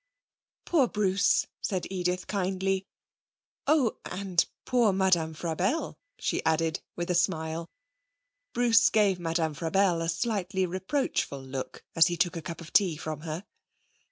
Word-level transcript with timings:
'Poor 0.65 0.87
Bruce!' 0.87 1.45
said 1.61 1.85
Edith 1.91 2.25
kindly. 2.25 2.87
'Oh, 3.67 3.99
and 4.03 4.47
poor 4.65 4.91
Madame 4.91 5.35
Frabelle,' 5.35 5.95
she 6.17 6.43
added, 6.43 6.79
with 6.95 7.11
a 7.11 7.13
smile. 7.13 7.69
Bruce 8.51 8.89
gave 8.89 9.19
Madame 9.19 9.53
Frabelle 9.53 10.01
a 10.01 10.09
slightly 10.09 10.65
reproachful 10.65 11.43
look 11.43 11.83
as 11.95 12.07
he 12.07 12.17
took 12.17 12.35
a 12.35 12.41
cup 12.41 12.61
of 12.61 12.73
tea 12.73 12.97
from 12.97 13.19
her. 13.19 13.45